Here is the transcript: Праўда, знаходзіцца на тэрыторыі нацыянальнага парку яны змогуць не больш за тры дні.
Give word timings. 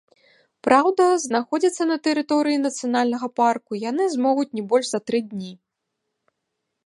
Праўда, 0.67 1.03
знаходзіцца 1.25 1.83
на 1.91 1.97
тэрыторыі 2.07 2.57
нацыянальнага 2.65 3.27
парку 3.39 3.71
яны 3.89 4.03
змогуць 4.15 4.49
не 4.61 4.63
больш 4.71 4.87
за 4.95 4.99
тры 5.11 5.19
дні. 5.35 5.53